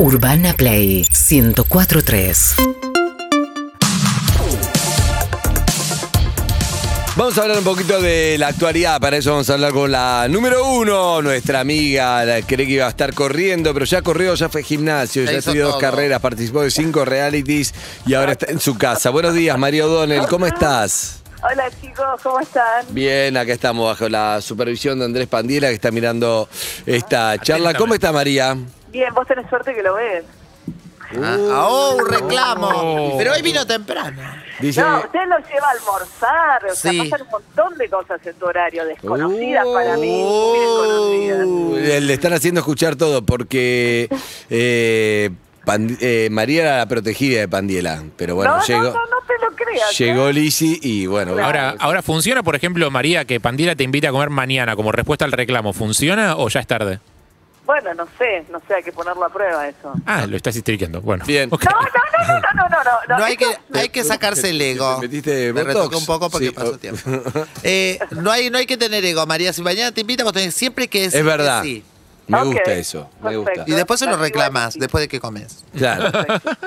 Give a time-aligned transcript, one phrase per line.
[0.00, 2.54] Urbana Play 1043.
[7.16, 10.26] Vamos a hablar un poquito de la actualidad, para eso vamos a hablar con la
[10.30, 14.48] número uno, nuestra amiga, la cree que iba a estar corriendo, pero ya corrió, ya
[14.48, 15.80] fue gimnasio, Ya hizo estudió dos todo.
[15.82, 17.74] carreras, participó de cinco realities
[18.06, 19.10] y ahora está en su casa.
[19.10, 21.22] Buenos días, María O'Donnell, ¿cómo estás?
[21.42, 22.86] Hola chicos, ¿cómo están?
[22.88, 26.48] Bien, acá estamos bajo la supervisión de Andrés Pandiela que está mirando
[26.86, 27.74] esta charla.
[27.74, 28.56] ¿Cómo está María?
[28.90, 30.24] Bien, vos tenés suerte que lo ves.
[31.20, 31.36] Ah,
[31.68, 33.16] oh, un reclamo.
[33.18, 34.16] Pero hoy vino temprano.
[34.60, 36.98] Dice, No, usted lo lleva a almorzar, o sea, Sí.
[37.10, 41.46] pasan un montón de cosas en tu horario, desconocidas para mí, muy desconocidas.
[41.46, 44.08] Uh, le están haciendo escuchar todo porque
[44.50, 45.30] eh,
[46.00, 49.34] eh, María era la protegida de Pandiela, pero bueno, no, llegó, no, no, no te
[49.44, 49.98] lo creas.
[49.98, 50.32] llegó ¿eh?
[50.32, 51.46] Lisi y bueno, Claro.
[51.46, 55.24] Ahora, ahora funciona, por ejemplo, María, que Pandiela te invita a comer mañana como respuesta
[55.24, 55.72] al reclamo.
[55.72, 57.00] ¿Funciona o ya es tarde?
[57.66, 59.92] Bueno, no sé, no sé, hay que ponerlo a prueba eso.
[60.06, 61.00] Ah, lo estás histricando.
[61.00, 61.24] Bueno.
[61.26, 61.48] Bien.
[61.50, 63.18] No, no, no, no, no, no, no, no.
[63.18, 64.96] No hay que, hay que sacarse el ego.
[64.96, 67.00] ¿Te metiste Me retoqué un poco porque Sí, pasó tiempo.
[67.62, 69.52] Eh, no, hay, no hay que tener ego, María.
[69.52, 71.62] Si mañana te invita, vos tenés siempre que decir Es verdad.
[71.62, 71.84] que sí.
[72.26, 73.64] Me gusta eso, me gusta.
[73.66, 75.64] Y después se lo reclamas, después de que comes.
[75.76, 76.12] Claro.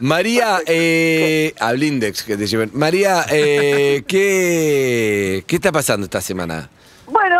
[0.00, 2.70] María, eh, a Blindex que te lleven.
[2.74, 6.70] María, eh, ¿qué, ¿qué está pasando esta semana?
[7.08, 7.37] Bueno,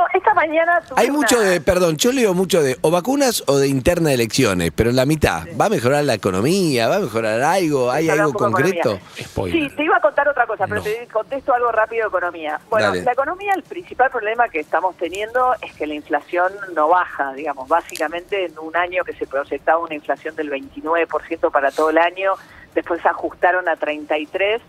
[0.49, 4.15] mañana Hay mucho de, perdón, yo leo mucho de o vacunas o de interna de
[4.15, 6.89] elecciones, pero en la mitad, ¿va a mejorar la economía?
[6.89, 7.91] ¿Va a mejorar algo?
[7.91, 8.99] ¿Hay algo concreto?
[9.15, 10.83] Sí, te iba a contar otra cosa, pero No.
[10.83, 12.61] te contesto algo rápido de economía.
[12.71, 13.03] Bueno, Dale.
[13.03, 17.69] la economía, el principal problema que estamos teniendo es que la inflación no baja, digamos,
[17.69, 22.33] básicamente en un año que se proyectaba una inflación del 29% para todo el año,
[22.75, 24.61] después se ajustaron a 33,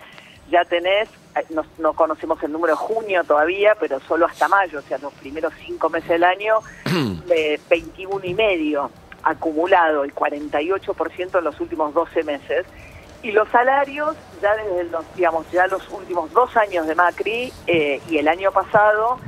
[0.49, 4.79] ya tenés, eh, no, no conocemos el número de junio todavía, pero solo hasta mayo,
[4.79, 6.59] o sea, los primeros cinco meses del año,
[7.29, 8.91] eh, 21 y medio
[9.23, 12.65] acumulado, el 48% en los últimos 12 meses.
[13.21, 18.01] Y los salarios, ya desde los, digamos, ya los últimos dos años de Macri eh,
[18.09, 19.19] y el año pasado,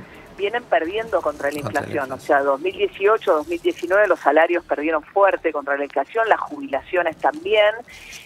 [0.41, 2.11] vienen perdiendo contra la Contra la inflación.
[2.11, 7.73] O sea, 2018, 2019 los salarios perdieron fuerte contra la inflación, las jubilaciones también.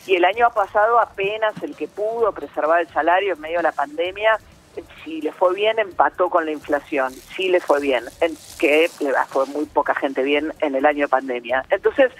[0.07, 3.71] Y el año pasado apenas el que pudo preservar el salario en medio de la
[3.73, 4.39] pandemia,
[4.77, 7.11] eh, si le fue bien, empató con la inflación.
[7.35, 11.05] Sí le fue bien, en- que le fue muy poca gente bien en el año
[11.05, 11.65] de pandemia.
[11.69, 12.11] Entonces,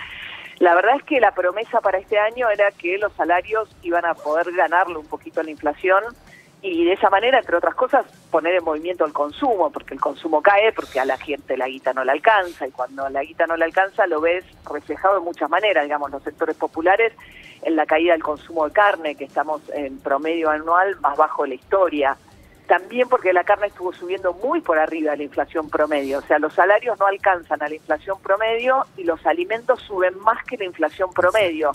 [0.59, 4.13] la verdad es que la promesa para este año era que los salarios iban a
[4.13, 6.01] poder ganarle un poquito a la inflación
[6.67, 10.41] y de esa manera, entre otras cosas, poner en movimiento el consumo, porque el consumo
[10.41, 13.55] cae porque a la gente la guita no le alcanza y cuando la guita no
[13.55, 17.13] le alcanza lo ves reflejado de muchas maneras, digamos, los sectores populares
[17.61, 21.49] en la caída del consumo de carne, que estamos en promedio anual más bajo de
[21.49, 22.17] la historia.
[22.65, 26.39] También porque la carne estuvo subiendo muy por arriba de la inflación promedio, o sea,
[26.39, 30.65] los salarios no alcanzan a la inflación promedio y los alimentos suben más que la
[30.65, 31.73] inflación promedio.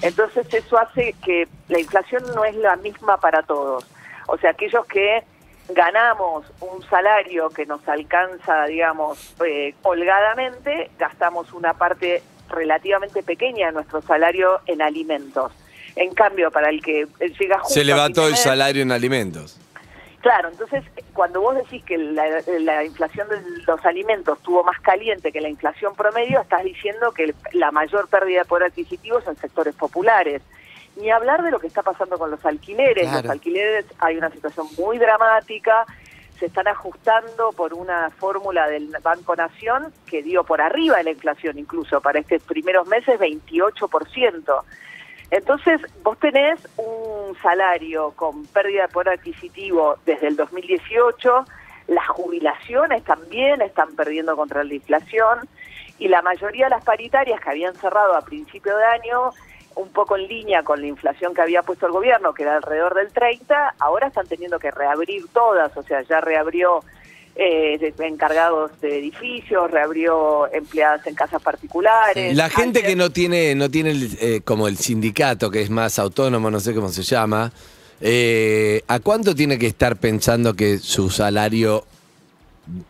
[0.00, 3.84] Entonces eso hace que la inflación no es la misma para todos.
[4.32, 5.24] O sea, aquellos que
[5.70, 13.72] ganamos un salario que nos alcanza, digamos, eh, holgadamente, gastamos una parte relativamente pequeña de
[13.72, 15.50] nuestro salario en alimentos.
[15.96, 19.58] En cambio, para el que llega justo Se de el salario en alimentos.
[20.20, 22.24] Claro, entonces cuando vos decís que la,
[22.60, 27.34] la inflación de los alimentos estuvo más caliente que la inflación promedio, estás diciendo que
[27.52, 30.40] la mayor pérdida de poder adquisitivo es en sectores populares.
[31.00, 33.04] Ni hablar de lo que está pasando con los alquileres.
[33.04, 33.22] Claro.
[33.22, 35.86] Los alquileres hay una situación muy dramática,
[36.38, 41.10] se están ajustando por una fórmula del Banco Nación que dio por arriba de la
[41.10, 44.62] inflación incluso para estos primeros meses 28%.
[45.30, 51.44] Entonces, vos tenés un salario con pérdida de poder adquisitivo desde el 2018,
[51.88, 55.40] las jubilaciones también están perdiendo contra la inflación
[55.98, 59.30] y la mayoría de las paritarias que habían cerrado a principio de año,
[59.80, 62.94] un poco en línea con la inflación que había puesto el gobierno, que era alrededor
[62.94, 66.82] del 30, ahora están teniendo que reabrir todas, o sea, ya reabrió
[67.36, 72.36] eh, encargados de edificios, reabrió empleadas en casas particulares.
[72.36, 75.98] La gente que no tiene, no tiene el, eh, como el sindicato, que es más
[75.98, 77.52] autónomo, no sé cómo se llama,
[78.00, 81.84] eh, ¿a cuánto tiene que estar pensando que su salario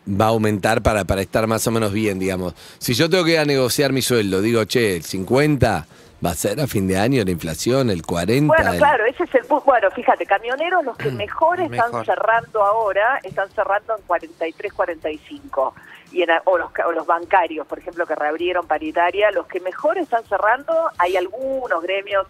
[0.07, 2.53] va a aumentar para, para estar más o menos bien, digamos?
[2.79, 5.87] Si yo tengo que ir a negociar mi sueldo, digo, che, el 50
[6.23, 8.47] va a ser a fin de año la inflación, el 40.
[8.53, 12.05] Bueno, el- claro, ese es el Bueno, fíjate, camioneros los que mejor están Mejor.
[12.05, 15.73] cerrando ahora, están cerrando en 43, 45.
[16.11, 19.59] Y en, o, los, ca- o los bancarios, por ejemplo, que reabrieron paritaria, los que
[19.61, 22.27] mejor están cerrando, hay algunos gremios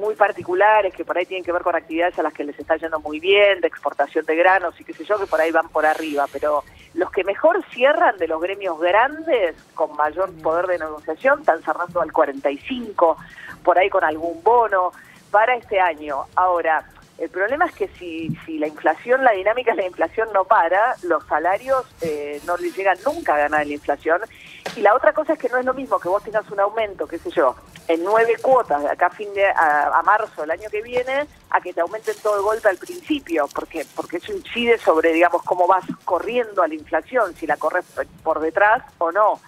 [0.00, 2.76] muy particulares que por ahí tienen que ver con actividades a las que les está
[2.76, 5.68] yendo muy bien, de exportación de granos y qué sé yo, que por ahí van
[5.70, 6.62] por arriba, pero
[6.94, 12.00] los que mejor cierran de los gremios grandes, con mayor poder de negociación, están cerrando
[12.00, 13.16] al 45,
[13.62, 14.92] por ahí con algún bono
[15.30, 16.24] para este año.
[16.34, 16.84] Ahora,
[17.18, 20.94] el problema es que si, si la inflación, la dinámica de la inflación no para,
[21.02, 24.20] los salarios eh, no le llegan nunca a ganar la inflación.
[24.76, 27.06] Y la otra cosa es que no es lo mismo que vos tengas un aumento,
[27.08, 27.56] qué sé yo,
[27.88, 31.26] en nueve cuotas de acá a, fin de, a, a marzo del año que viene,
[31.50, 35.42] a que te aumenten todo de golpe al principio, porque porque eso incide sobre, digamos,
[35.42, 37.84] cómo vas corriendo a la inflación, si la corres
[38.22, 39.40] por detrás o no.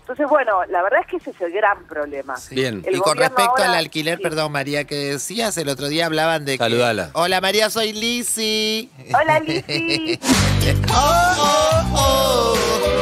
[0.00, 2.34] Entonces, bueno, la verdad es que ese es el gran problema.
[2.50, 2.82] Bien.
[2.86, 4.22] El y con respecto al alquiler, sí.
[4.22, 6.64] perdón María, que decías, el otro día hablaban de que...
[6.64, 7.10] Saludala.
[7.12, 8.90] Hola María, soy Lizzy.
[9.14, 10.18] Hola, Lizzy.
[10.62, 10.74] Que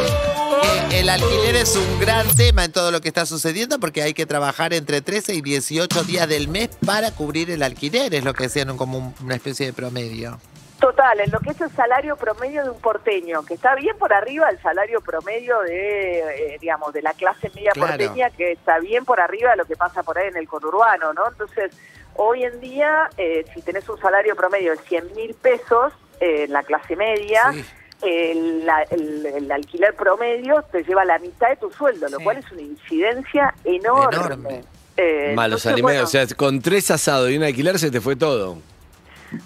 [0.93, 4.27] el alquiler es un gran tema en todo lo que está sucediendo porque hay que
[4.27, 8.44] trabajar entre 13 y 18 días del mes para cubrir el alquiler, es lo que
[8.44, 10.38] decían como un- una especie de promedio.
[10.81, 14.12] Total, en lo que es el salario promedio de un porteño, que está bien por
[14.12, 16.19] arriba del salario promedio de,
[16.55, 17.97] eh, digamos, de la clase media Claro.
[17.97, 21.15] porteña, que está bien por arriba de lo que pasa por ahí en el conurbano,
[21.15, 21.29] ¿no?
[21.29, 21.73] Entonces,
[22.15, 26.53] hoy en día, eh, si tenés un salario promedio de 100 mil pesos eh, en
[26.53, 27.65] la clase media, Sí.
[28.02, 32.37] El, la- el- el alquiler promedio te lleva la mitad de tu sueldo, lo cual
[32.38, 34.16] es una incidencia enorme.
[34.16, 34.64] Enorme.
[34.98, 36.12] Eh, Malos entonces, alimentos.
[36.12, 38.58] bueno, O sea, con tres asados y un alquiler se te fue todo.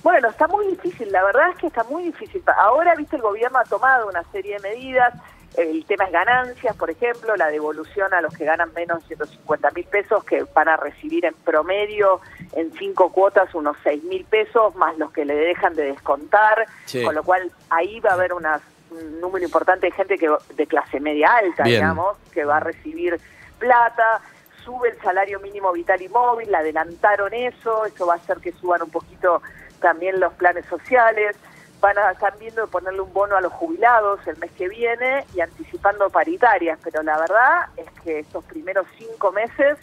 [0.03, 2.43] Bueno, está muy difícil, la verdad es que está muy difícil.
[2.59, 5.15] Ahora, viste, el gobierno ha tomado una serie de medidas,
[5.57, 9.71] el tema es ganancias, por ejemplo, la devolución a los que ganan menos de 150
[9.73, 12.21] mil pesos, que van a recibir en promedio
[12.53, 17.05] en cinco cuotas unos 6 mil pesos, más los que le dejan de descontar, Sí.
[17.05, 20.67] con lo cual ahí va a haber unas- un número importante de gente que de
[20.67, 21.77] clase media alta, Bien.
[21.81, 23.21] digamos, que va a recibir
[23.59, 24.21] plata,
[24.65, 28.83] sube el salario mínimo vital y móvil, adelantaron eso, eso va a hacer que suban
[28.83, 29.43] un poquito
[29.81, 31.37] también los planes sociales,
[31.81, 35.25] van a estar viendo de ponerle un bono a los jubilados el mes que viene
[35.35, 39.79] y anticipando paritarias, pero la verdad es que estos primeros cinco meses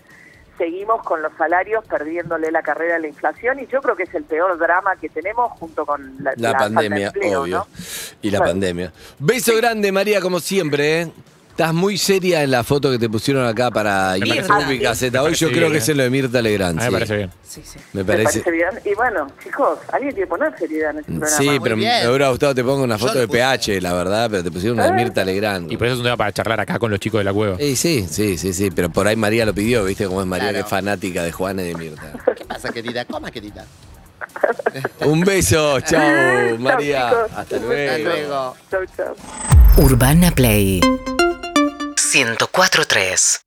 [0.57, 4.13] seguimos con los salarios perdiéndole la carrera a la inflación y yo creo que es
[4.15, 7.57] el peor drama que tenemos junto con la, La, la pandemia, empleo, obvio.
[7.57, 7.67] ¿no?
[8.21, 8.91] Y la pandemia.
[9.19, 11.11] Beso grande, María, como siempre, ¿eh?
[11.57, 14.77] Estás muy seria en la foto que te pusieron acá para Me YouTube parece- y
[14.77, 15.17] Gaceta.
[15.17, 15.81] me Hoy parece yo creo bien, que ¿eh?
[15.81, 16.79] es en lo de Mirta Legrand.
[16.79, 16.93] A mí me sí.
[16.93, 17.31] parece bien.
[17.41, 17.79] Sí, sí.
[17.93, 18.41] Me Me parece.
[18.43, 18.69] parece bien.
[18.85, 21.35] Y bueno, chicos, alguien tiene que poner seriedad en este programa.
[21.35, 22.03] Sí, Muy pero bien.
[22.03, 23.27] me hubiera gustado que te ponga una foto de.
[23.27, 25.71] PH, la verdad, pero te pusieron una de Mirta Legrand.
[25.71, 27.55] Y por eso es un tema para charlar acá con los chicos de la cueva.
[27.57, 30.05] Eh, sí, sí, sí, sí, pero por ahí María lo pidió, ¿viste?
[30.05, 30.57] Como es María, Claro.
[30.59, 32.13] que es fanática de Juana y de Mirta.
[32.37, 33.03] ¿Qué pasa, querida?
[33.05, 33.65] Coma, querida.
[35.07, 37.09] Un beso, chao, Chau, María.
[37.09, 37.23] chicos.
[37.31, 37.41] Hasta.
[37.41, 38.03] Hasta luego.
[38.03, 38.55] luego.
[38.69, 39.83] Chau, chau.
[39.83, 40.81] Urbana Play
[42.17, 43.39] 104.3